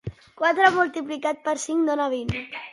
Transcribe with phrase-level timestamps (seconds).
[0.39, 2.37] Quatre multiplicat per cinc dona vint?